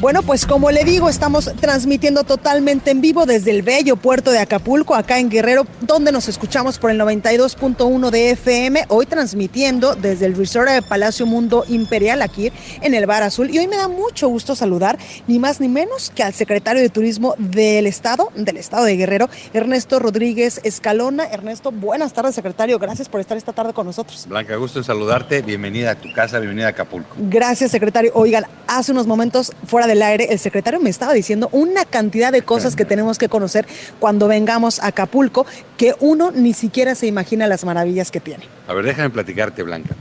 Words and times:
Bueno, 0.00 0.22
pues 0.22 0.46
como 0.46 0.70
le 0.70 0.84
digo, 0.84 1.08
estamos 1.08 1.50
transmitiendo 1.60 2.22
totalmente 2.22 2.92
en 2.92 3.00
vivo 3.00 3.26
desde 3.26 3.50
el 3.50 3.62
bello 3.62 3.96
puerto 3.96 4.30
de 4.30 4.38
Acapulco, 4.38 4.94
acá 4.94 5.18
en 5.18 5.28
Guerrero, 5.28 5.66
donde 5.80 6.12
nos 6.12 6.28
escuchamos 6.28 6.78
por 6.78 6.92
el 6.92 7.00
92.1 7.00 8.10
de 8.10 8.30
FM, 8.30 8.84
hoy 8.90 9.06
transmitiendo 9.06 9.96
desde 9.96 10.26
el 10.26 10.36
resort 10.36 10.70
de 10.70 10.82
Palacio 10.82 11.26
Mundo 11.26 11.64
Imperial 11.66 12.22
aquí 12.22 12.52
en 12.80 12.94
el 12.94 13.06
Bar 13.06 13.24
Azul. 13.24 13.50
Y 13.50 13.58
hoy 13.58 13.66
me 13.66 13.76
da 13.76 13.88
mucho 13.88 14.28
gusto 14.28 14.54
saludar, 14.54 14.98
ni 15.26 15.40
más 15.40 15.60
ni 15.60 15.66
menos 15.66 16.12
que 16.14 16.22
al 16.22 16.32
secretario 16.32 16.80
de 16.80 16.90
Turismo 16.90 17.34
del 17.36 17.88
Estado, 17.88 18.30
del 18.36 18.56
Estado 18.56 18.84
de 18.84 18.96
Guerrero, 18.96 19.28
Ernesto 19.52 19.98
Rodríguez 19.98 20.60
Escalona. 20.62 21.24
Ernesto, 21.24 21.72
buenas 21.72 22.12
tardes, 22.12 22.36
secretario. 22.36 22.78
Gracias 22.78 23.08
por 23.08 23.20
estar 23.20 23.36
esta 23.36 23.52
tarde 23.52 23.72
con 23.72 23.84
nosotros. 23.84 24.26
Blanca, 24.28 24.54
gusto 24.54 24.78
en 24.78 24.84
saludarte. 24.84 25.42
Bienvenida 25.42 25.90
a 25.90 25.94
tu 25.96 26.12
casa, 26.12 26.38
bienvenida 26.38 26.68
a 26.68 26.70
Acapulco. 26.70 27.16
Gracias, 27.18 27.72
secretario. 27.72 28.12
Oigan, 28.14 28.46
hace 28.68 28.92
unos 28.92 29.08
momentos 29.08 29.50
fuera 29.66 29.87
del 29.88 30.02
aire, 30.02 30.28
el 30.30 30.38
secretario 30.38 30.78
me 30.78 30.88
estaba 30.90 31.12
diciendo 31.12 31.48
una 31.50 31.84
cantidad 31.84 32.30
de 32.30 32.42
cosas 32.42 32.76
que 32.76 32.84
tenemos 32.84 33.18
que 33.18 33.28
conocer 33.28 33.66
cuando 33.98 34.28
vengamos 34.28 34.78
a 34.78 34.86
Acapulco, 34.88 35.44
que 35.76 35.96
uno 35.98 36.30
ni 36.30 36.54
siquiera 36.54 36.94
se 36.94 37.08
imagina 37.08 37.48
las 37.48 37.64
maravillas 37.64 38.12
que 38.12 38.20
tiene. 38.20 38.44
A 38.68 38.74
ver, 38.74 38.84
déjame 38.84 39.10
platicarte, 39.10 39.64
Blanca. 39.64 39.96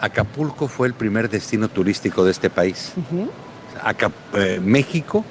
Acapulco 0.00 0.66
fue 0.68 0.88
el 0.88 0.94
primer 0.94 1.28
destino 1.30 1.68
turístico 1.68 2.24
de 2.24 2.32
este 2.32 2.50
país. 2.50 2.92
Acap- 3.84 4.12
eh, 4.34 4.60
México 4.62 5.24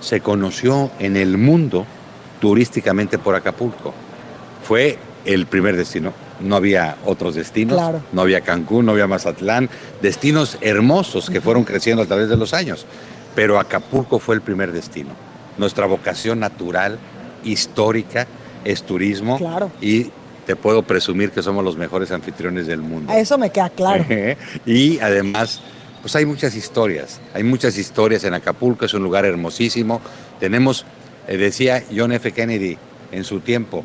se 0.00 0.20
conoció 0.20 0.90
en 0.98 1.16
el 1.16 1.36
mundo 1.36 1.84
turísticamente 2.40 3.18
por 3.18 3.34
Acapulco. 3.34 3.92
Fue 4.66 4.98
el 5.24 5.46
primer 5.46 5.76
destino. 5.76 6.12
No 6.40 6.56
había 6.56 6.96
otros 7.04 7.34
destinos, 7.34 7.76
Claro. 7.76 8.02
no 8.12 8.22
había 8.22 8.40
Cancún, 8.40 8.86
no 8.86 8.92
había 8.92 9.06
Mazatlán, 9.06 9.68
destinos 10.00 10.56
hermosos 10.62 11.28
que 11.28 11.40
fueron 11.42 11.64
creciendo 11.64 12.02
a 12.02 12.06
través 12.06 12.28
de 12.30 12.36
los 12.38 12.54
años. 12.54 12.86
Pero 13.34 13.58
Acapulco 13.58 14.18
fue 14.18 14.34
el 14.34 14.40
primer 14.40 14.72
destino. 14.72 15.10
Nuestra 15.58 15.86
vocación 15.86 16.40
natural, 16.40 16.98
histórica, 17.44 18.26
es 18.64 18.82
turismo. 18.82 19.38
Claro. 19.38 19.70
Y 19.80 20.10
te 20.46 20.56
puedo 20.56 20.82
presumir 20.82 21.30
que 21.30 21.42
somos 21.42 21.64
los 21.64 21.76
mejores 21.76 22.10
anfitriones 22.10 22.66
del 22.66 22.80
mundo. 22.80 23.12
A 23.12 23.18
eso 23.18 23.38
me 23.38 23.50
queda 23.50 23.70
claro. 23.70 24.04
y 24.66 24.98
además, 24.98 25.60
pues 26.02 26.16
hay 26.16 26.26
muchas 26.26 26.54
historias. 26.54 27.20
Hay 27.34 27.44
muchas 27.44 27.78
historias 27.78 28.24
en 28.24 28.34
Acapulco, 28.34 28.84
es 28.84 28.94
un 28.94 29.02
lugar 29.02 29.24
hermosísimo. 29.24 30.00
Tenemos, 30.38 30.84
eh, 31.28 31.36
decía 31.36 31.84
John 31.94 32.12
F. 32.12 32.32
Kennedy 32.32 32.78
en 33.12 33.24
su 33.24 33.40
tiempo, 33.40 33.84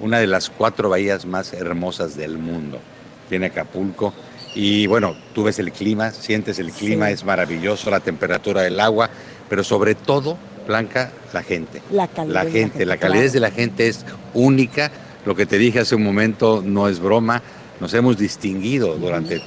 una 0.00 0.18
de 0.18 0.26
las 0.26 0.50
cuatro 0.50 0.88
bahías 0.88 1.26
más 1.26 1.52
hermosas 1.52 2.16
del 2.16 2.38
mundo. 2.38 2.80
Tiene 3.28 3.46
Acapulco. 3.46 4.12
Y 4.54 4.86
bueno, 4.86 5.14
tú 5.34 5.44
ves 5.44 5.58
el 5.58 5.70
clima, 5.72 6.10
sientes 6.10 6.58
el 6.58 6.72
clima, 6.72 7.06
Sí. 7.08 7.12
es 7.14 7.24
maravilloso, 7.24 7.90
la 7.90 8.00
temperatura 8.00 8.62
del 8.62 8.80
agua, 8.80 9.08
pero 9.48 9.62
sobre 9.64 9.94
todo, 9.94 10.36
Blanca, 10.66 11.10
la 11.32 11.42
gente. 11.42 11.82
La 11.90 12.06
calidez 12.08 12.34
La 12.34 12.42
gente, 12.42 12.58
gente, 12.60 12.86
la 12.86 12.96
calidez 12.96 13.32
claro. 13.32 13.34
de 13.34 13.40
la 13.40 13.50
gente 13.50 13.88
es 13.88 14.04
única. 14.34 14.90
Lo 15.24 15.34
que 15.34 15.46
te 15.46 15.58
dije 15.58 15.80
hace 15.80 15.94
un 15.94 16.02
momento 16.04 16.62
no 16.64 16.88
es 16.88 17.00
broma. 17.00 17.42
Nos 17.80 17.94
hemos 17.94 18.18
distinguido 18.18 18.96
durante 18.96 19.40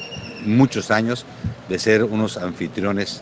muchos 0.45 0.91
años 0.91 1.25
de 1.69 1.79
ser 1.79 2.03
unos 2.03 2.37
anfitriones, 2.37 3.21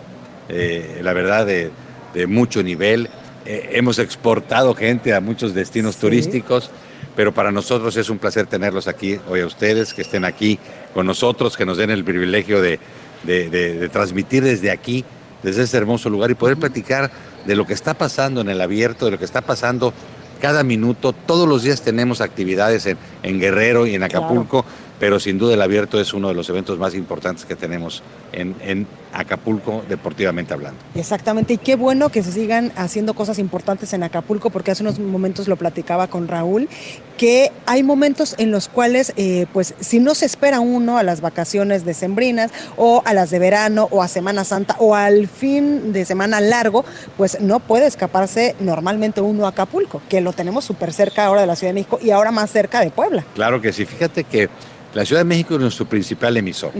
eh, 0.49 0.99
la 1.03 1.13
verdad, 1.13 1.45
de, 1.45 1.69
de 2.13 2.27
mucho 2.27 2.63
nivel. 2.63 3.09
Eh, 3.45 3.71
hemos 3.73 3.99
exportado 3.99 4.73
gente 4.75 5.13
a 5.13 5.19
muchos 5.21 5.53
destinos 5.53 5.95
Sí. 5.95 6.01
turísticos, 6.01 6.69
pero 7.15 7.33
para 7.33 7.51
nosotros 7.51 7.95
es 7.97 8.09
un 8.09 8.17
placer 8.19 8.47
tenerlos 8.47 8.87
aquí 8.87 9.19
hoy 9.29 9.41
a 9.41 9.45
ustedes, 9.45 9.93
que 9.93 10.01
estén 10.01 10.25
aquí 10.25 10.59
con 10.93 11.05
nosotros, 11.05 11.57
que 11.57 11.65
nos 11.65 11.77
den 11.77 11.89
el 11.89 12.03
privilegio 12.03 12.61
de, 12.61 12.79
de- 13.23 13.49
de- 13.49 13.79
de 13.79 13.89
transmitir 13.89 14.43
desde 14.43 14.71
aquí, 14.71 15.03
desde 15.43 15.63
este 15.63 15.77
hermoso 15.77 16.09
lugar 16.09 16.31
y 16.31 16.35
poder 16.35 16.57
platicar 16.57 17.11
de 17.45 17.55
lo 17.55 17.65
que 17.65 17.73
está 17.73 17.93
pasando 17.93 18.41
en 18.41 18.49
el 18.49 18.61
abierto, 18.61 19.05
de 19.05 19.11
lo 19.11 19.17
que 19.19 19.25
está 19.25 19.41
pasando 19.41 19.93
cada 20.39 20.63
minuto. 20.63 21.13
Todos 21.13 21.47
los 21.47 21.63
días 21.63 21.81
tenemos 21.81 22.21
actividades 22.21 22.85
en, 22.85 22.97
en 23.23 23.39
Guerrero 23.39 23.85
y 23.87 23.95
en 23.95 24.03
Acapulco, 24.03 24.65
pero 25.01 25.19
sin 25.19 25.39
duda 25.39 25.55
el 25.55 25.61
abierto 25.63 25.99
es 25.99 26.13
uno 26.13 26.27
de 26.27 26.35
los 26.35 26.47
eventos 26.49 26.77
más 26.77 26.93
importantes 26.93 27.43
que 27.43 27.55
tenemos 27.55 28.03
en, 28.33 28.55
en 28.61 28.85
Acapulco, 29.13 29.83
deportivamente 29.89 30.53
hablando. 30.53 30.79
Exactamente, 30.93 31.53
y 31.53 31.57
qué 31.57 31.75
bueno 31.75 32.09
que 32.09 32.21
se 32.21 32.31
sigan 32.31 32.71
haciendo 32.75 33.15
cosas 33.15 33.39
importantes 33.39 33.93
en 33.93 34.03
Acapulco, 34.03 34.51
porque 34.51 34.69
hace 34.69 34.83
unos 34.83 34.99
momentos 34.99 35.47
lo 35.47 35.55
platicaba 35.55 36.05
con 36.05 36.27
Raúl, 36.27 36.69
que 37.17 37.51
hay 37.65 37.81
momentos 37.81 38.35
en 38.37 38.51
los 38.51 38.67
cuales, 38.67 39.13
eh, 39.17 39.47
pues, 39.53 39.73
si 39.79 39.99
no 39.99 40.13
se 40.13 40.27
espera 40.27 40.59
uno 40.59 40.99
a 40.99 41.03
las 41.03 41.19
vacaciones 41.19 41.83
decembrinas 41.83 42.51
o 42.77 43.01
a 43.03 43.15
las 43.15 43.31
de 43.31 43.39
verano 43.39 43.87
o 43.89 44.03
a 44.03 44.07
Semana 44.07 44.43
Santa 44.43 44.75
o 44.77 44.93
al 44.93 45.27
fin 45.27 45.93
de 45.93 46.05
semana 46.05 46.39
largo, 46.41 46.85
pues 47.17 47.41
no 47.41 47.59
puede 47.59 47.87
escaparse 47.87 48.55
normalmente 48.59 49.19
uno 49.19 49.47
a 49.47 49.49
Acapulco, 49.49 49.99
que 50.09 50.21
lo 50.21 50.31
tenemos 50.31 50.63
súper 50.63 50.93
cerca 50.93 51.25
ahora 51.25 51.41
de 51.41 51.47
la 51.47 51.55
Ciudad 51.55 51.71
de 51.71 51.79
México 51.79 51.97
y 51.99 52.11
ahora 52.11 52.29
más 52.29 52.51
cerca 52.51 52.81
de 52.81 52.91
Puebla. 52.91 53.25
Claro 53.33 53.61
que 53.61 53.73
sí, 53.73 53.85
fíjate 53.85 54.25
que 54.25 54.47
la 54.93 55.05
Ciudad 55.05 55.21
de 55.21 55.25
México 55.25 55.55
es 55.55 55.61
nuestro 55.61 55.85
principal 55.85 56.35
emisor, 56.37 56.71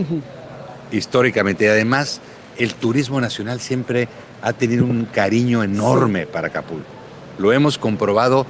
históricamente, 0.90 1.64
y 1.64 1.68
además 1.68 2.20
el 2.58 2.74
turismo 2.74 3.20
nacional 3.20 3.60
siempre 3.60 4.08
ha 4.42 4.52
tenido 4.52 4.84
un 4.84 5.06
cariño 5.06 5.62
enorme 5.62 6.26
para 6.26 6.48
Acapulco. 6.48 6.86
Lo 7.38 7.52
hemos 7.52 7.78
comprobado 7.78 8.46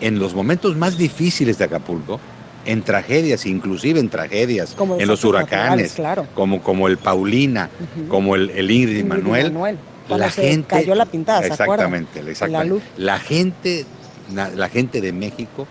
en 0.00 0.18
los 0.18 0.34
momentos 0.34 0.76
más 0.76 0.96
difíciles 0.98 1.58
de 1.58 1.64
Acapulco, 1.64 2.20
en 2.64 2.82
tragedias, 2.82 3.44
inclusive 3.46 3.98
en 3.98 4.08
tragedias, 4.08 4.74
Como 4.76 4.98
en 5.00 5.08
los 5.08 5.24
huracanes, 5.24 5.94
claro. 5.94 6.26
como, 6.34 6.62
como 6.62 6.86
el 6.86 6.96
Paulina, 6.96 7.70
como 8.08 8.36
el, 8.36 8.50
el 8.50 8.70
Ingrid 8.70 8.98
Ingrid 9.00 9.04
Manuel. 9.50 9.78
La 10.08 10.30
se 10.30 10.42
gente, 10.42 10.68
cayó 10.68 10.94
la 10.94 11.06
pintada, 11.06 11.40
¿se 11.42 11.48
exactamente, 11.48 12.22
La 12.22 12.30
exactamente. 12.30 12.84
La 12.96 13.18
gente, 13.18 13.86
la 14.32 14.68
gente 14.68 15.00
de 15.00 15.12
México 15.12 15.66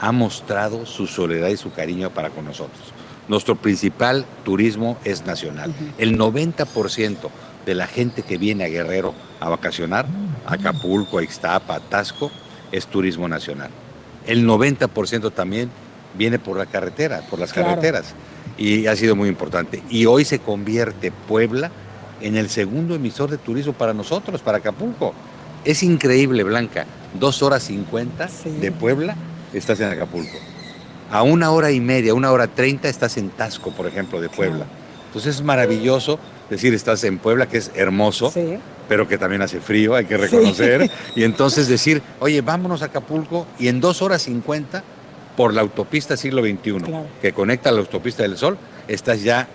ha 0.00 0.12
mostrado 0.12 0.86
su 0.86 1.06
soledad 1.06 1.48
y 1.48 1.56
su 1.56 1.72
cariño 1.72 2.10
para 2.10 2.30
con 2.30 2.44
nosotros. 2.44 2.92
Nuestro 3.28 3.56
principal 3.56 4.24
turismo 4.44 4.96
es 5.04 5.26
nacional. 5.26 5.74
El 5.98 6.16
90% 6.18 7.28
de 7.64 7.74
la 7.74 7.86
gente 7.86 8.22
que 8.22 8.38
viene 8.38 8.64
a 8.64 8.68
Guerrero 8.68 9.14
a 9.40 9.48
vacacionar, 9.48 10.06
a 10.46 10.54
Acapulco, 10.54 11.18
a 11.18 11.22
Ixtapa, 11.22 11.74
a 11.76 11.80
Tasco, 11.80 12.30
es 12.70 12.86
turismo 12.86 13.26
nacional. 13.28 13.70
El 14.26 14.46
90% 14.46 15.32
también 15.32 15.70
viene 16.16 16.38
por 16.38 16.56
la 16.56 16.66
carretera, 16.66 17.22
por 17.28 17.38
las 17.38 17.52
Claro. 17.52 17.70
carreteras. 17.70 18.14
Y 18.58 18.86
ha 18.86 18.94
sido 18.96 19.16
muy 19.16 19.28
importante. 19.28 19.82
Y 19.90 20.06
hoy 20.06 20.24
se 20.24 20.38
convierte 20.38 21.10
Puebla 21.10 21.70
en 22.20 22.36
el 22.36 22.48
segundo 22.48 22.94
emisor 22.94 23.30
de 23.30 23.38
turismo 23.38 23.72
para 23.72 23.92
nosotros, 23.92 24.40
para 24.40 24.58
Acapulco. 24.58 25.12
Es 25.64 25.82
increíble, 25.82 26.44
Blanca. 26.44 26.86
Dos 27.18 27.42
horas 27.42 27.64
cincuenta 27.64 28.28
Sí. 28.28 28.50
de 28.50 28.70
Puebla 28.72 29.16
estás 29.52 29.80
en 29.80 29.88
Acapulco. 29.90 30.36
A 31.10 31.22
una 31.22 31.50
hora 31.52 31.70
y 31.70 31.80
media, 31.80 32.14
una 32.14 32.32
hora 32.32 32.46
treinta 32.48 32.88
estás 32.88 33.16
en 33.16 33.30
Tasco, 33.30 33.70
por 33.70 33.86
ejemplo, 33.86 34.20
de 34.20 34.28
Puebla. 34.28 34.64
Entonces 35.06 35.36
es 35.36 35.42
maravilloso 35.42 36.18
decir 36.50 36.74
estás 36.74 37.02
en 37.04 37.18
Puebla, 37.18 37.46
que 37.48 37.58
es 37.58 37.70
hermoso, 37.74 38.30
Sí. 38.30 38.58
pero 38.88 39.06
que 39.08 39.16
también 39.18 39.42
hace 39.42 39.60
frío, 39.60 39.94
hay 39.94 40.04
que 40.04 40.16
Sí. 40.16 40.20
reconocer. 40.22 40.90
Y 41.16 41.24
entonces 41.24 41.68
decir, 41.68 42.02
oye, 42.20 42.40
vámonos 42.42 42.82
a 42.82 42.86
Acapulco 42.86 43.46
y 43.58 43.68
en 43.68 43.80
dos 43.80 44.02
horas 44.02 44.22
cincuenta 44.22 44.82
por 45.36 45.54
la 45.54 45.60
autopista 45.60 46.16
siglo 46.16 46.42
XXI, 46.42 46.80
Claro. 46.84 47.06
que 47.22 47.32
conecta 47.32 47.68
a 47.68 47.72
la 47.72 47.80
autopista 47.80 48.22
del 48.22 48.36
Sol, 48.36 48.58
estás 48.88 49.22
ya 49.22 49.48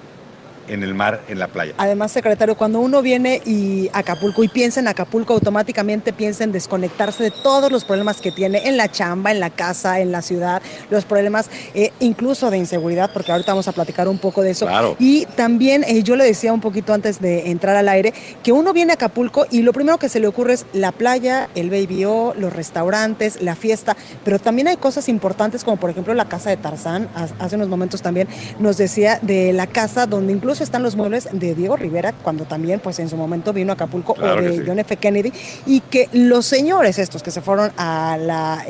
en 0.67 0.83
el 0.83 0.93
mar, 0.93 1.21
en 1.27 1.39
la 1.39 1.47
playa. 1.47 1.73
Además, 1.77 2.11
secretario, 2.11 2.55
cuando 2.55 2.79
uno 2.79 3.01
viene 3.01 3.41
y 3.45 3.89
a 3.93 3.99
Acapulco 3.99 4.43
y 4.43 4.47
piensa 4.47 4.79
en 4.79 4.87
Acapulco, 4.87 5.33
automáticamente 5.33 6.13
piensa 6.13 6.43
en 6.43 6.51
desconectarse 6.51 7.23
de 7.23 7.31
todos 7.31 7.71
los 7.71 7.85
problemas 7.85 8.21
que 8.21 8.31
tiene 8.31 8.67
en 8.67 8.77
la 8.77 8.89
chamba, 8.91 9.31
en 9.31 9.39
la 9.39 9.49
casa, 9.49 9.99
en 9.99 10.11
la 10.11 10.21
ciudad, 10.21 10.61
los 10.89 11.05
problemas 11.05 11.49
eh, 11.73 11.91
incluso 11.99 12.49
de 12.49 12.57
inseguridad, 12.57 13.11
porque 13.13 13.31
ahorita 13.31 13.51
vamos 13.51 13.67
a 13.67 13.71
platicar 13.71 14.07
un 14.07 14.17
poco 14.17 14.41
de 14.41 14.51
eso. 14.51 14.65
Claro. 14.65 14.95
Y 14.99 15.25
también 15.35 15.83
eh, 15.85 16.03
yo 16.03 16.15
le 16.15 16.23
decía 16.25 16.53
un 16.53 16.61
poquito 16.61 16.93
antes 16.93 17.19
de 17.19 17.49
entrar 17.51 17.75
al 17.75 17.89
aire 17.89 18.13
que 18.43 18.51
uno 18.51 18.73
viene 18.73 18.91
a 18.91 18.95
Acapulco 18.95 19.45
y 19.51 19.61
lo 19.61 19.73
primero 19.73 19.97
que 19.97 20.09
se 20.09 20.19
le 20.19 20.27
ocurre 20.27 20.53
es 20.53 20.65
la 20.73 20.91
playa, 20.91 21.49
el 21.55 21.69
baby 21.69 22.05
O, 22.05 22.33
los 22.37 22.53
restaurantes, 22.53 23.41
la 23.41 23.55
fiesta, 23.55 23.95
pero 24.23 24.39
también 24.39 24.67
hay 24.67 24.77
cosas 24.77 25.07
importantes 25.09 25.63
como 25.63 25.77
por 25.77 25.89
ejemplo 25.89 26.13
la 26.13 26.25
casa 26.25 26.49
de 26.49 26.57
Tarzán. 26.57 27.09
Ha- 27.15 27.27
Hace 27.39 27.55
unos 27.55 27.69
momentos 27.69 28.01
también 28.01 28.27
nos 28.59 28.77
decía 28.77 29.19
de 29.21 29.53
la 29.53 29.65
casa 29.67 30.05
donde 30.05 30.33
incluso 30.33 30.50
incluso 30.51 30.65
están 30.65 30.83
los 30.83 30.97
muebles 30.97 31.29
de 31.31 31.55
Diego 31.55 31.77
Rivera, 31.77 32.11
cuando 32.11 32.43
también 32.43 32.81
pues 32.81 32.99
en 32.99 33.07
su 33.07 33.15
momento 33.15 33.53
vino 33.53 33.71
a 33.71 33.75
Acapulco, 33.75 34.15
Claro 34.15 34.41
o 34.41 34.43
de 34.43 34.57
sí. 34.57 34.63
John 34.67 34.79
F. 34.79 34.97
Kennedy, 34.97 35.31
y 35.65 35.79
que 35.79 36.09
los 36.11 36.45
señores 36.45 36.99
estos 36.99 37.23
que 37.23 37.31
se 37.31 37.39
fueron 37.39 37.71
a 37.77 38.17
la, 38.19 38.65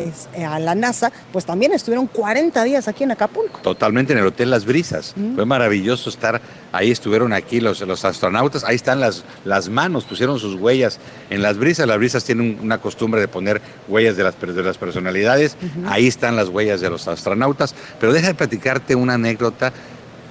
a 0.47 0.59
la 0.59 0.75
NASA, 0.75 1.11
pues 1.31 1.43
también 1.43 1.73
estuvieron 1.73 2.05
40 2.05 2.63
días 2.65 2.87
aquí 2.87 3.03
en 3.03 3.09
Acapulco. 3.09 3.61
Totalmente 3.61 4.13
en 4.13 4.19
el 4.19 4.27
Hotel 4.27 4.51
Las 4.51 4.63
Brisas. 4.65 5.13
Mm. 5.15 5.33
Fue 5.33 5.45
maravilloso 5.45 6.11
estar 6.11 6.39
ahí, 6.71 6.91
estuvieron 6.91 7.33
aquí 7.33 7.59
los, 7.59 7.81
los 7.81 8.05
astronautas, 8.05 8.63
ahí 8.63 8.75
están 8.75 8.99
las, 8.99 9.23
las 9.43 9.67
manos, 9.67 10.03
pusieron 10.05 10.37
sus 10.37 10.53
huellas 10.53 10.99
en 11.31 11.41
las 11.41 11.57
brisas. 11.57 11.87
Las 11.87 11.97
brisas 11.97 12.23
tienen 12.23 12.59
una 12.61 12.77
costumbre 12.77 13.19
de 13.19 13.27
poner 13.27 13.59
huellas 13.87 14.17
de 14.17 14.23
las, 14.23 14.39
de 14.39 14.61
las 14.61 14.77
personalidades, 14.77 15.57
ahí 15.87 16.05
están 16.05 16.35
las 16.35 16.49
huellas 16.49 16.79
de 16.79 16.91
los 16.91 17.07
astronautas. 17.07 17.73
Pero 17.99 18.13
deja 18.13 18.27
de 18.27 18.35
platicarte 18.35 18.93
una 18.93 19.15
anécdota 19.15 19.73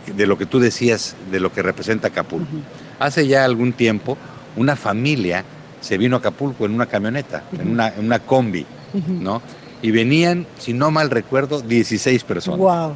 de 0.07 0.27
lo 0.27 0.37
que 0.39 0.47
tú 0.47 0.59
decías, 0.61 1.15
de 1.31 1.41
lo 1.41 1.53
que 1.53 1.63
representa 1.63 2.09
Acapulco. 2.09 2.49
Hace 2.99 3.27
ya 3.27 3.45
algún 3.45 3.73
tiempo, 3.73 4.17
una 4.57 4.77
familia 4.77 5.45
se 5.81 5.97
vino 5.99 6.17
a 6.17 6.19
Acapulco 6.19 6.67
en 6.67 6.73
una 6.75 6.87
camioneta, 6.87 7.45
en, 7.59 7.71
una, 7.71 7.89
en 7.89 8.05
una 8.07 8.19
combi, 8.19 8.67
¿no? 9.09 9.41
Y 9.83 9.91
venían, 9.93 10.47
si 10.59 10.73
no 10.75 10.91
mal 10.91 11.11
recuerdo, 11.11 11.63
16 11.63 12.23
personas 12.25 12.59
Wow. 12.61 12.95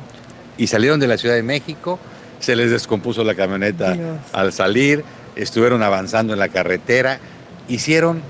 y 0.59 0.67
salieron 0.67 1.01
de 1.01 1.06
la 1.06 1.17
Ciudad 1.17 1.35
de 1.35 1.43
México, 1.43 1.99
se 2.41 2.55
les 2.56 2.71
descompuso 2.71 3.25
la 3.25 3.35
camioneta 3.35 3.93
Dios. 3.95 4.19
al 4.35 4.53
salir, 4.53 5.03
estuvieron 5.35 5.83
avanzando 5.83 6.35
en 6.35 6.39
la 6.39 6.49
carretera, 6.49 7.21
hicieron, 7.69 8.21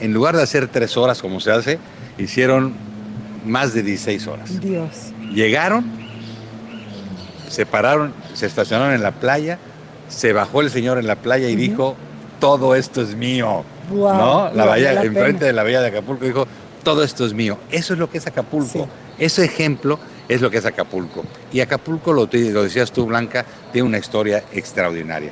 en 0.00 0.12
lugar 0.12 0.36
de 0.36 0.42
hacer 0.42 0.68
tres 0.68 0.96
horas 0.98 1.22
como 1.22 1.40
se 1.40 1.52
hace, 1.52 1.78
hicieron 2.18 2.74
más 3.46 3.72
de 3.72 3.82
16 3.82 4.26
horas. 4.26 4.60
Dios. 4.60 4.90
Llegaron, 5.32 5.86
se 7.52 7.66
pararon, 7.66 8.14
se 8.32 8.46
estacionaron 8.46 8.94
en 8.94 9.02
la 9.02 9.10
playa, 9.10 9.58
se 10.08 10.32
bajó 10.32 10.62
el 10.62 10.70
señor 10.70 10.98
en 10.98 11.06
la 11.06 11.16
playa 11.16 11.50
y 11.50 11.54
dijo, 11.54 11.96
todo 12.40 12.74
esto 12.74 13.02
es 13.02 13.14
mío. 13.14 13.62
¿No? 13.90 14.50
La 14.54 14.64
bahía, 14.64 14.94
la 14.94 15.04
enfrente 15.04 15.40
pena. 15.40 15.46
de 15.48 15.52
la 15.52 15.62
bahía 15.62 15.82
de 15.82 15.88
Acapulco 15.88 16.24
dijo, 16.24 16.46
todo 16.82 17.04
esto 17.04 17.26
es 17.26 17.34
mío. 17.34 17.58
Eso 17.70 17.92
es 17.92 17.98
lo 17.98 18.08
que 18.08 18.16
es 18.16 18.26
Acapulco. 18.26 18.84
Sí. 18.84 18.84
Ese 19.18 19.44
ejemplo 19.44 19.98
es 20.30 20.40
lo 20.40 20.50
que 20.50 20.58
es 20.58 20.64
Acapulco. 20.64 21.24
Y 21.52 21.60
Acapulco, 21.60 22.14
lo, 22.14 22.26
lo 22.32 22.62
decías 22.62 22.90
tú, 22.90 23.04
Blanca, 23.04 23.44
tiene 23.70 23.86
una 23.86 23.98
historia 23.98 24.44
extraordinaria. 24.52 25.30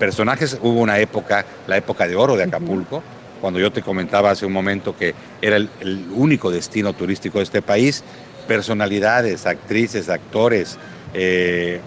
Personajes, 0.00 0.58
hubo 0.60 0.80
una 0.80 0.98
época, 0.98 1.44
la 1.68 1.76
época 1.76 2.08
de 2.08 2.16
oro 2.16 2.36
de 2.36 2.42
Acapulco, 2.42 3.00
cuando 3.40 3.60
yo 3.60 3.70
te 3.70 3.80
comentaba 3.80 4.32
hace 4.32 4.44
un 4.44 4.52
momento 4.52 4.96
que 4.96 5.14
era 5.40 5.54
el, 5.54 5.70
el 5.78 6.08
único 6.12 6.50
destino 6.50 6.94
turístico 6.94 7.38
de 7.38 7.44
este 7.44 7.62
país. 7.62 8.02
Personalidades, 8.48 9.46
actrices, 9.46 10.08
actores, 10.08 10.76
eh, 11.14 11.80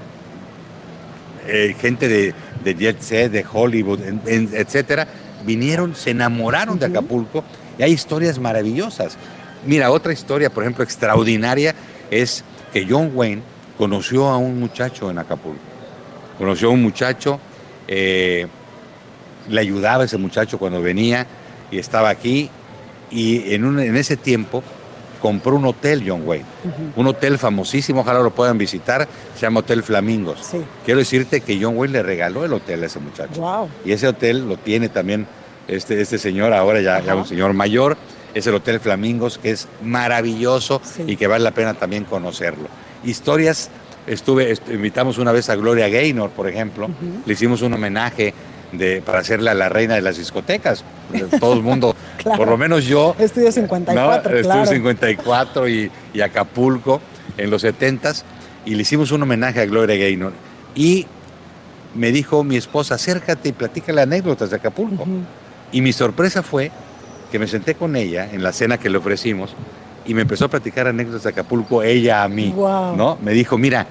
eh, 1.48 1.76
gente 1.80 2.08
de, 2.08 2.34
de 2.64 2.76
jet 2.76 3.02
set, 3.02 3.32
de 3.32 3.46
Hollywood, 3.52 4.00
en- 4.02 4.22
en- 4.26 4.50
etcétera, 4.54 5.08
vinieron, 5.46 5.96
se 5.96 6.12
enamoraron 6.12 6.80
de 6.80 6.86
Acapulco 6.86 7.44
y 7.78 7.84
hay 7.84 7.92
historias 7.92 8.40
maravillosas. 8.40 9.18
Mira, 9.66 9.92
otra 9.92 10.14
historia, 10.14 10.50
por 10.50 10.64
ejemplo, 10.64 10.84
extraordinaria 10.84 11.76
es 12.12 12.44
que 12.72 12.86
John 12.90 13.12
Wayne 13.14 13.42
conoció 13.78 14.28
a 14.30 14.38
un 14.38 14.60
muchacho 14.60 15.10
en 15.12 15.18
Acapulco. 15.18 15.60
Conoció 16.38 16.70
a 16.70 16.72
un 16.72 16.82
muchacho, 16.82 17.40
eh, 17.88 18.48
le 19.50 19.60
ayudaba 19.60 20.04
a 20.04 20.06
ese 20.06 20.18
muchacho 20.18 20.58
cuando 20.58 20.82
venía 20.82 21.28
y 21.72 21.78
estaba 21.78 22.10
aquí 22.10 22.50
y 23.12 23.54
en, 23.54 23.66
un- 23.66 23.80
en 23.80 23.96
ese 23.98 24.16
tiempo 24.16 24.64
compró 25.24 25.56
un 25.56 25.64
hotel 25.66 26.04
John 26.06 26.24
Wayne, 26.26 26.44
un 26.98 27.08
hotel 27.08 27.38
famosísimo, 27.38 28.02
ojalá 28.02 28.20
lo 28.20 28.32
puedan 28.32 28.58
visitar, 28.58 29.08
se 29.34 29.40
llama 29.42 29.62
Hotel 29.62 29.82
Flamingos. 29.82 30.40
Sí. 30.52 30.58
Quiero 30.84 31.00
decirte 31.00 31.40
que 31.40 31.58
John 31.64 31.78
Wayne 31.78 31.94
le 31.94 32.04
regaló 32.04 32.44
el 32.44 32.52
hotel 32.52 32.84
a 32.84 32.88
ese 32.88 33.00
muchacho. 33.00 33.40
Wow. 33.40 33.70
Y 33.86 33.94
ese 33.94 34.06
hotel 34.10 34.46
lo 34.50 34.58
tiene 34.58 34.90
también 34.90 35.26
este, 35.70 36.02
este 36.02 36.18
señor, 36.18 36.52
ahora 36.52 36.82
ya, 36.82 37.00
ya 37.00 37.16
un 37.16 37.26
señor 37.26 37.54
mayor, 37.54 37.96
es 38.34 38.46
el 38.48 38.56
Hotel 38.56 38.82
Flamingos, 38.82 39.38
que 39.38 39.52
es 39.52 39.70
maravilloso 39.82 40.82
Sí. 40.84 41.04
y 41.08 41.16
que 41.16 41.28
vale 41.28 41.42
la 41.46 41.52
pena 41.52 41.74
también 41.74 42.04
conocerlo. 42.04 42.68
Historias, 43.06 43.70
estuve, 44.06 44.52
est- 44.52 44.68
invitamos 44.70 45.18
una 45.20 45.32
vez 45.32 45.50
a 45.50 45.56
Gloria 45.56 45.88
Gaynor, 45.88 46.32
por 46.32 46.50
ejemplo, 46.50 46.90
le 47.26 47.32
hicimos 47.34 47.62
un 47.62 47.72
homenaje 47.74 48.34
de, 48.74 49.02
para 49.02 49.20
hacerle 49.20 49.52
a 49.52 49.54
la 49.54 49.70
reina 49.70 49.96
de 49.96 50.02
las 50.02 50.18
discotecas. 50.18 50.84
Todo 51.40 51.54
el 51.54 51.62
mundo, 51.62 51.96
Claro. 52.18 52.38
por 52.38 52.48
lo 52.48 52.58
menos 52.58 52.86
yo, 52.86 53.16
Estudio 53.20 53.52
54, 53.52 53.94
¿no? 54.02 54.22
claro. 54.44 54.62
Estudio 54.62 54.66
54 54.78 55.68
y, 55.70 55.92
y 56.14 56.22
Acapulco 56.22 57.02
en 57.38 57.50
los 57.50 57.64
70s 57.64 58.24
y 58.66 58.76
le 58.76 58.82
hicimos 58.84 59.12
un 59.12 59.22
homenaje 59.24 59.60
a 59.62 59.66
Gloria 59.66 59.98
Gaynor. 59.98 60.32
Y 60.76 61.06
me 61.96 62.12
dijo 62.12 62.44
mi 62.44 62.56
esposa, 62.56 62.96
acércate 62.96 63.50
y 63.50 63.52
platícale 63.52 64.02
anécdotas 64.02 64.50
de 64.50 64.56
Acapulco. 64.56 65.06
Y 65.72 65.82
mi 65.82 65.92
sorpresa 65.94 66.42
fue 66.44 66.72
que 67.32 67.40
me 67.40 67.48
senté 67.48 67.76
con 67.76 67.96
ella 67.96 68.30
en 68.32 68.42
la 68.44 68.54
cena 68.54 68.78
que 68.78 68.90
le 68.90 68.98
ofrecimos 69.00 69.54
y 70.06 70.14
me 70.14 70.22
empezó 70.22 70.46
a 70.46 70.48
platicar 70.50 70.88
anécdotas 70.88 71.24
de 71.24 71.30
Acapulco 71.30 71.84
ella 71.84 72.24
a 72.24 72.30
mí. 72.30 72.54
¿no? 72.56 73.18
Me 73.22 73.34
dijo, 73.34 73.58
mira, 73.58 73.86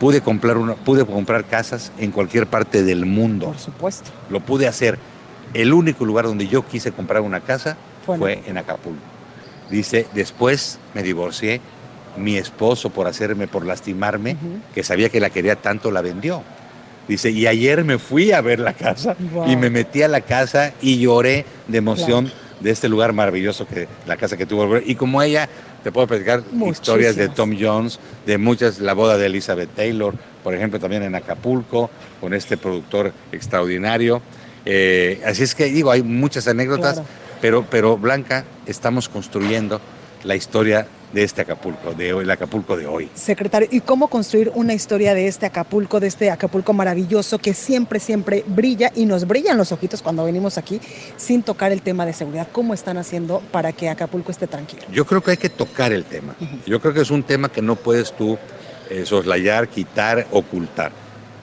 pude 0.00 0.20
comprar, 0.20 0.56
una, 0.56 0.74
pude 0.74 1.04
comprar 1.06 1.44
casas 1.44 1.92
en 1.98 2.10
cualquier 2.10 2.46
parte 2.46 2.82
del 2.82 3.06
mundo. 3.06 3.46
Por 3.46 3.58
supuesto. 3.58 4.10
Lo 4.30 4.40
pude 4.40 4.66
hacer. 4.66 4.98
El 5.52 5.72
único 5.72 6.04
lugar 6.04 6.24
donde 6.24 6.48
yo 6.48 6.66
quise 6.66 6.92
comprar 6.92 7.20
una 7.22 7.40
casa 7.40 7.76
Fue 8.04 8.14
en 8.14 8.20
fue 8.20 8.42
en 8.46 8.58
Acapulco. 8.58 9.00
Dice, 9.70 10.06
después 10.14 10.78
me 10.94 11.02
divorcié, 11.02 11.60
mi 12.16 12.36
esposo 12.36 12.90
por 12.90 13.06
hacerme, 13.06 13.46
por 13.48 13.64
lastimarme, 13.66 14.36
que 14.74 14.82
sabía 14.82 15.08
que 15.08 15.20
la 15.20 15.30
quería 15.30 15.56
tanto, 15.56 15.90
la 15.90 16.00
vendió. 16.00 16.42
Dice, 17.08 17.30
y 17.30 17.46
ayer 17.46 17.84
me 17.84 17.98
fui 17.98 18.32
a 18.32 18.40
ver 18.40 18.60
la 18.60 18.72
casa 18.72 19.16
Wow. 19.32 19.48
y 19.50 19.56
me 19.56 19.68
metí 19.70 20.02
a 20.02 20.08
la 20.08 20.20
casa 20.22 20.72
y 20.80 20.98
lloré 20.98 21.44
de 21.68 21.78
emoción 21.78 22.30
de 22.60 22.70
este 22.70 22.88
lugar 22.88 23.12
maravilloso 23.12 23.66
que 23.66 23.88
la 24.06 24.16
casa 24.16 24.36
que 24.36 24.46
tuvo. 24.46 24.78
Y 24.78 24.94
como 24.94 25.20
ella, 25.22 25.48
te 25.82 25.92
puedo 25.92 26.06
platicar 26.06 26.42
historias 26.70 27.16
de. 27.16 27.28
Tom 27.28 27.56
Jones, 27.60 27.98
de 28.24 28.38
muchas, 28.38 28.78
la 28.78 28.94
boda 28.94 29.18
de 29.18 29.26
Elizabeth 29.26 29.74
Taylor, 29.74 30.14
por 30.42 30.54
ejemplo, 30.54 30.78
también 30.78 31.02
en 31.02 31.14
Acapulco, 31.14 31.90
con 32.20 32.32
este 32.32 32.56
productor 32.56 33.12
extraordinario. 33.32 34.22
Eh, 34.64 35.20
así 35.26 35.42
es 35.42 35.54
que 35.54 35.66
digo, 35.66 35.90
hay 35.90 36.02
muchas 36.02 36.48
anécdotas, 36.48 36.94
Claro. 36.94 37.08
pero, 37.40 37.66
pero 37.68 37.96
Blanca, 37.98 38.44
estamos 38.66 39.08
construyendo 39.08 39.80
la 40.22 40.34
historia 40.36 40.86
de 41.12 41.22
este 41.22 41.42
Acapulco, 41.42 41.92
de 41.92 42.12
hoy, 42.12 42.24
el 42.24 42.30
Acapulco 42.30 42.76
de 42.76 42.86
hoy. 42.86 43.08
Secretario, 43.14 43.68
¿y 43.70 43.80
cómo 43.82 44.08
construir 44.08 44.50
una 44.54 44.72
historia 44.74 45.14
de 45.14 45.28
este 45.28 45.46
Acapulco, 45.46 46.00
de 46.00 46.08
este 46.08 46.30
Acapulco 46.30 46.72
maravilloso 46.72 47.38
que 47.38 47.54
siempre, 47.54 48.00
siempre 48.00 48.42
brilla 48.46 48.90
y 48.96 49.06
nos 49.06 49.26
brillan 49.26 49.56
los 49.56 49.70
ojitos 49.70 50.02
cuando 50.02 50.24
venimos 50.24 50.58
aquí 50.58 50.80
sin 51.16 51.42
tocar 51.44 51.70
el 51.70 51.82
tema 51.82 52.04
de 52.06 52.14
seguridad? 52.14 52.48
¿Cómo 52.50 52.74
están 52.74 52.96
haciendo 52.96 53.42
para 53.52 53.72
que 53.72 53.88
Acapulco 53.90 54.32
esté 54.32 54.46
tranquilo? 54.48 54.82
Yo 54.90 55.04
creo 55.06 55.22
que 55.22 55.32
hay 55.32 55.36
que 55.36 55.50
tocar 55.50 55.92
el 55.92 56.04
tema. 56.04 56.34
Yo 56.66 56.80
creo 56.80 56.92
que 56.94 57.02
es 57.02 57.10
un 57.10 57.22
tema 57.22 57.48
que 57.52 57.62
no 57.62 57.76
puedes 57.76 58.10
tú 58.16 58.36
eh, 58.90 59.04
soslayar, 59.06 59.68
quitar, 59.68 60.26
ocultar. 60.32 60.90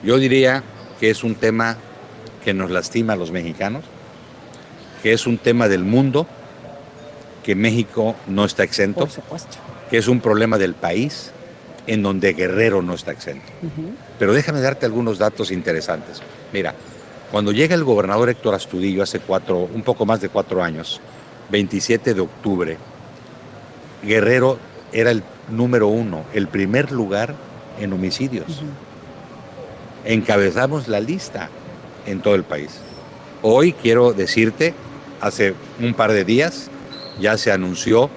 Yo 0.02 0.18
diría 0.18 0.62
que 1.00 1.08
es 1.08 1.24
un 1.24 1.34
tema 1.34 1.78
que 2.44 2.54
nos 2.54 2.70
lastima 2.70 3.12
a 3.12 3.16
los 3.16 3.30
mexicanos, 3.30 3.84
que 5.02 5.12
es 5.12 5.26
un 5.26 5.38
tema 5.38 5.68
del 5.68 5.84
mundo, 5.84 6.26
que 7.44 7.54
México 7.54 8.14
no 8.28 8.44
está 8.44 8.62
exento, 8.62 9.00
Por 9.00 9.10
supuesto. 9.10 9.56
que 9.90 9.98
es 9.98 10.08
un 10.08 10.20
problema 10.20 10.58
del 10.58 10.74
país 10.74 11.32
en 11.86 12.02
donde 12.02 12.32
Guerrero 12.34 12.82
no 12.82 12.94
está 12.94 13.10
exento. 13.10 13.46
Pero 14.18 14.32
déjame 14.32 14.60
darte 14.60 14.86
algunos 14.86 15.18
datos 15.18 15.50
interesantes. 15.50 16.22
Mira, 16.52 16.74
cuando 17.32 17.50
llega 17.50 17.74
el 17.74 17.82
gobernador 17.82 18.28
Héctor 18.30 18.54
Astudillo 18.54 19.02
hace 19.02 19.18
cuatro, 19.18 19.68
un 19.72 19.82
poco 19.82 20.06
más 20.06 20.20
de 20.20 20.28
cuatro 20.28 20.62
años, 20.62 21.00
27 21.50 22.14
de 22.14 22.20
octubre, 22.20 22.76
Guerrero 24.04 24.58
era 24.92 25.10
el 25.10 25.22
número 25.48 25.88
uno, 25.88 26.24
el 26.34 26.46
primer 26.46 26.92
lugar 26.92 27.34
en 27.80 27.92
homicidios. 27.92 28.62
Encabezamos 30.04 30.88
la 30.88 31.00
lista 31.00 31.48
en 32.06 32.20
todo 32.20 32.34
el 32.34 32.44
país. 32.44 32.80
Hoy 33.42 33.72
quiero 33.72 34.12
decirte, 34.12 34.74
hace 35.20 35.54
un 35.80 35.94
par 35.94 36.12
de 36.12 36.24
días 36.24 36.70
ya 37.20 37.36
se 37.38 37.52
anunció 37.52 38.10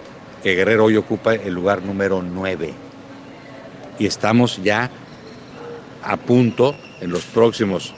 que 0.44 0.56
Guerrero 0.56 0.86
hoy 0.86 0.98
ocupa 0.98 1.34
el 1.34 1.54
lugar 1.54 1.82
número 1.82 2.22
9. 2.22 2.74
Y 3.98 4.06
estamos 4.06 4.62
ya 4.64 4.92
a 6.04 6.18
punto, 6.18 6.76
en 7.02 7.10
los 7.10 7.24
próximos 7.26 7.94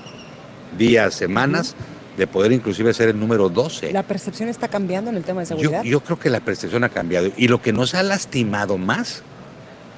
días, 0.77 1.13
semanas, 1.13 1.75
de 2.17 2.25
poder 2.25 2.51
inclusive 2.51 2.93
ser 2.93 3.09
el 3.09 3.19
número 3.19 3.49
12. 3.49 3.91
¿La 3.91 4.03
percepción 4.03 4.49
está 4.49 4.67
cambiando 4.69 5.11
en 5.11 5.17
el 5.17 5.23
tema 5.23 5.41
de 5.41 5.47
seguridad? 5.47 5.83
yo 5.83 5.99
creo 5.99 6.17
que 6.17 6.29
la 6.29 6.39
percepción 6.39 6.83
ha 6.83 6.89
cambiado. 6.89 7.29
Y 7.37 7.47
lo 7.47 7.61
que 7.61 7.73
nos 7.73 7.93
ha 7.93 8.03
lastimado 8.03 8.77
más, 8.77 9.23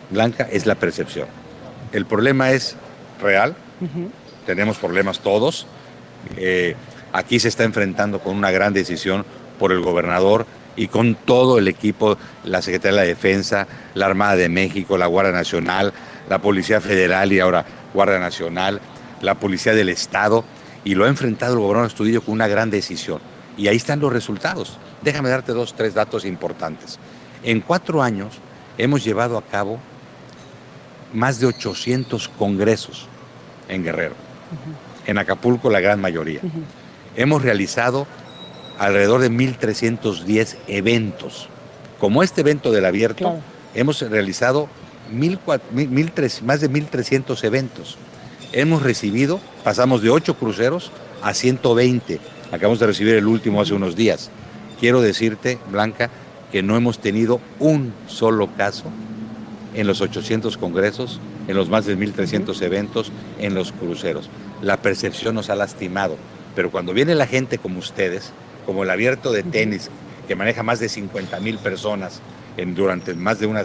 Blanca, 0.09 0.47
es 0.51 0.65
la 0.65 0.75
percepción. 0.75 1.27
El 1.93 2.05
problema 2.05 2.51
es 2.51 2.75
real. 3.21 3.55
Tenemos 4.45 4.77
problemas 4.77 5.19
todos. 5.19 5.67
Eh, 6.37 6.75
aquí 7.13 7.39
se 7.39 7.47
está 7.47 7.63
enfrentando 7.63 8.19
con 8.19 8.35
una 8.35 8.51
gran 8.51 8.73
decisión 8.73 9.25
por 9.57 9.71
el 9.71 9.81
gobernador 9.81 10.45
y 10.75 10.87
con 10.87 11.15
todo 11.15 11.57
el 11.57 11.67
equipo, 11.67 12.17
la 12.43 12.61
Secretaría 12.61 12.99
de 12.99 13.05
la 13.05 13.07
Defensa, 13.07 13.67
la 13.95 14.05
Armada 14.05 14.35
de 14.35 14.49
México, 14.49 14.97
la 14.97 15.07
Guardia 15.07 15.33
Nacional, 15.33 15.93
la 16.29 16.39
Policía 16.39 16.79
Federal 16.79 17.33
y 17.33 17.39
ahora 17.39 17.65
Guardia 17.93 18.19
Nacional, 18.19 18.79
la 19.21 19.35
Policía 19.35 19.73
del 19.73 19.89
Estado, 19.89 20.45
y 20.85 20.95
lo 20.95 21.05
ha 21.05 21.09
enfrentado 21.09 21.53
el 21.53 21.59
gobernador 21.59 21.89
Estudillo 21.89 22.21
con 22.21 22.33
una 22.33 22.47
gran 22.47 22.69
decisión. 22.69 23.19
Y 23.57 23.67
ahí 23.67 23.75
están 23.75 23.99
los 23.99 24.13
resultados. 24.13 24.77
Déjame 25.01 25.29
darte 25.29 25.51
dos, 25.51 25.75
tres 25.75 25.93
datos 25.93 26.23
importantes. 26.23 26.97
En 27.43 27.59
cuatro 27.59 28.01
años 28.01 28.35
hemos 28.77 29.03
llevado 29.03 29.37
a 29.37 29.41
cabo 29.41 29.79
más 31.13 31.39
de 31.39 31.47
800 31.47 32.29
congresos 32.29 33.07
en 33.67 33.83
Guerrero. 33.83 34.15
En 35.09 35.17
Acapulco 35.17 35.71
la 35.71 35.79
gran 35.79 35.99
mayoría. 35.99 36.39
Hemos 37.15 37.41
realizado 37.41 38.05
alrededor 38.77 39.21
de 39.21 39.31
1.310 39.31 40.55
eventos. 40.67 41.49
Como 41.97 42.21
este 42.21 42.41
evento 42.41 42.71
del 42.71 42.85
abierto, 42.85 43.39
hemos 43.73 44.01
realizado 44.01 44.69
más 45.11 46.61
de 46.61 46.69
1.300 46.69 47.43
eventos. 47.43 47.97
Hemos 48.51 48.83
recibido, 48.83 49.39
pasamos 49.63 50.03
de 50.03 50.11
8 50.11 50.35
cruceros 50.35 50.91
a 51.23 51.33
120. 51.33 52.19
Acabamos 52.51 52.79
de 52.79 52.85
recibir 52.85 53.15
el 53.15 53.25
último 53.25 53.63
hace 53.63 53.73
unos 53.73 53.95
días. 53.95 54.29
Quiero 54.79 55.01
decirte, 55.01 55.57
Blanca, 55.71 56.11
que 56.51 56.61
no 56.61 56.77
hemos 56.77 56.99
tenido 56.99 57.41
un 57.57 57.93
solo 58.05 58.47
caso 58.55 58.91
en 59.73 59.87
los 59.87 60.01
800 60.01 60.55
congresos, 60.57 61.19
en 61.47 61.55
los 61.55 61.67
más 61.67 61.87
de 61.87 61.97
1.300 61.97 62.61
eventos, 62.61 63.11
en 63.39 63.55
los 63.55 63.71
cruceros. 63.71 64.29
La 64.61 64.77
percepción 64.77 65.35
nos 65.35 65.49
ha 65.49 65.55
lastimado, 65.55 66.17
pero 66.55 66.71
cuando 66.71 66.93
viene 66.93 67.15
la 67.15 67.27
gente 67.27 67.57
como 67.57 67.79
ustedes, 67.79 68.33
como 68.65 68.83
el 68.83 68.89
abierto 68.89 69.31
de 69.31 69.43
tenis, 69.43 69.89
que 70.27 70.35
maneja 70.35 70.63
más 70.63 70.79
de 70.79 70.89
50 70.89 71.39
mil 71.39 71.57
personas 71.57 72.21
durante 72.75 73.13
más 73.13 73.39
de 73.39 73.47
una, 73.47 73.63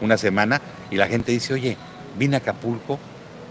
una 0.00 0.18
semana, 0.18 0.60
y 0.90 0.96
la 0.96 1.06
gente 1.06 1.32
dice, 1.32 1.54
oye, 1.54 1.76
vine 2.18 2.36
a 2.36 2.38
Acapulco, 2.40 2.98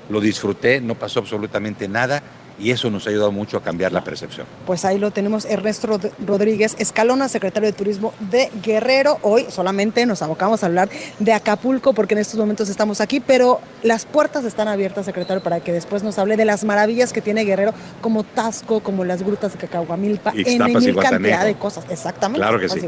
lo 0.09 0.19
disfruté, 0.19 0.81
no 0.81 0.95
pasó 0.95 1.19
absolutamente 1.19 1.87
nada, 1.87 2.21
y 2.59 2.71
eso 2.71 2.89
nos 2.89 3.05
ha 3.07 3.09
ayudado 3.09 3.31
mucho 3.31 3.57
a 3.57 3.61
cambiar 3.61 3.91
la 3.91 4.03
percepción. 4.03 4.47
Pues 4.65 4.85
ahí 4.85 4.97
lo 4.97 5.11
tenemos, 5.11 5.45
Ernesto 5.45 5.99
Rodríguez 6.25 6.75
Escalona, 6.79 7.27
secretario 7.29 7.67
de 7.67 7.73
Turismo 7.73 8.13
de 8.19 8.49
Guerrero. 8.63 9.17
Hoy 9.21 9.45
solamente 9.49 10.05
nos 10.05 10.21
abocamos 10.21 10.63
a 10.63 10.67
hablar 10.67 10.89
de 11.19 11.33
Acapulco 11.33 11.93
porque 11.93 12.13
en 12.13 12.19
estos 12.19 12.39
momentos 12.39 12.69
estamos 12.69 13.01
aquí, 13.01 13.19
pero 13.19 13.59
las 13.83 14.05
puertas 14.05 14.45
están 14.45 14.67
abiertas, 14.67 15.05
secretario, 15.05 15.43
para 15.43 15.59
que 15.59 15.71
después 15.71 16.03
nos 16.03 16.17
hable 16.17 16.37
de 16.37 16.45
las 16.45 16.63
maravillas 16.63 17.13
que 17.13 17.21
tiene 17.21 17.43
Guerrero, 17.43 17.73
como 18.01 18.23
Tasco, 18.23 18.81
como 18.81 19.03
las 19.03 19.23
grutas 19.23 19.53
de 19.53 19.59
Cacahuamilpa, 19.59 20.33
en 20.35 20.63
mil 20.63 20.95
cantidad 20.95 21.45
de 21.45 21.55
cosas. 21.55 21.85
Exactamente. 21.89 22.39
Claro 22.39 22.59
que 22.59 22.69
sí. 22.69 22.79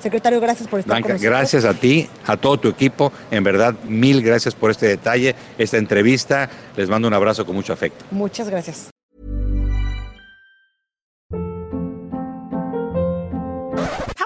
Secretario, 0.00 0.40
gracias 0.40 0.68
por 0.68 0.80
estar 0.80 1.00
con 1.00 1.12
nosotros. 1.12 1.22
Gracias 1.22 1.64
a 1.64 1.74
ti, 1.74 2.08
a 2.26 2.36
todo 2.36 2.58
tu 2.58 2.68
equipo. 2.68 3.12
En 3.30 3.44
verdad, 3.44 3.74
mil 3.84 4.22
gracias 4.22 4.54
por 4.54 4.70
este 4.70 4.86
detalle, 4.86 5.34
esta 5.58 5.76
entrevista. 5.76 6.48
Les 6.76 6.88
mando 6.88 7.08
un 7.08 7.14
abrazo 7.14 7.44
con 7.44 7.54
mucho 7.54 7.72
afecto. 7.72 8.04
Muchas 8.10 8.48
gracias. 8.48 8.91